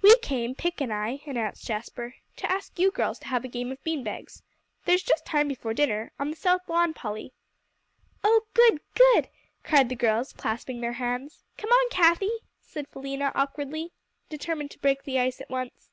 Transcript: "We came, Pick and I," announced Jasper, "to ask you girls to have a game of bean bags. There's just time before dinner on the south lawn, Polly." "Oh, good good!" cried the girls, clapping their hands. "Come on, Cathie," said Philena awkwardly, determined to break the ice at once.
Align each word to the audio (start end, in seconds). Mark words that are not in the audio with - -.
"We 0.00 0.16
came, 0.20 0.54
Pick 0.54 0.80
and 0.80 0.90
I," 0.90 1.20
announced 1.26 1.66
Jasper, 1.66 2.14
"to 2.36 2.50
ask 2.50 2.78
you 2.78 2.90
girls 2.90 3.18
to 3.18 3.26
have 3.28 3.44
a 3.44 3.48
game 3.48 3.70
of 3.70 3.84
bean 3.84 4.02
bags. 4.02 4.42
There's 4.86 5.02
just 5.02 5.26
time 5.26 5.48
before 5.48 5.74
dinner 5.74 6.12
on 6.18 6.30
the 6.30 6.36
south 6.36 6.62
lawn, 6.66 6.94
Polly." 6.94 7.34
"Oh, 8.24 8.46
good 8.54 8.80
good!" 8.94 9.28
cried 9.62 9.90
the 9.90 9.94
girls, 9.94 10.32
clapping 10.32 10.80
their 10.80 10.94
hands. 10.94 11.44
"Come 11.58 11.68
on, 11.68 11.90
Cathie," 11.90 12.38
said 12.62 12.88
Philena 12.90 13.32
awkwardly, 13.34 13.92
determined 14.30 14.70
to 14.70 14.78
break 14.78 15.02
the 15.02 15.18
ice 15.20 15.42
at 15.42 15.50
once. 15.50 15.90